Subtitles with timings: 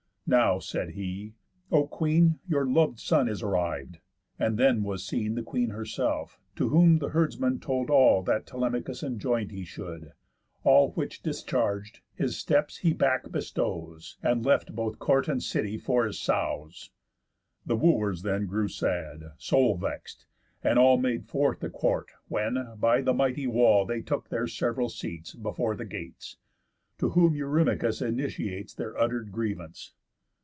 [0.27, 1.33] "Now," said he,
[1.73, 3.99] "O queen, Your lov'd son is arriv'd."
[4.39, 9.03] And, then was seen The queen herself, to whom the herdsman told All that Telemachus
[9.03, 10.13] enjoin'd he should;
[10.63, 16.05] All which discharg'd, his steps he back bestows, And left both court and city for
[16.05, 16.91] his sows.
[17.65, 20.23] The Wooers then grew sad; soul vex'd,
[20.63, 24.87] and all Made forth the court; when, by the mighty wall They took their sev'ral
[24.87, 26.37] seats, before the gates.
[26.99, 28.73] To whom Eurymachus initiates.
[28.73, 29.91] Their utter'd grievance.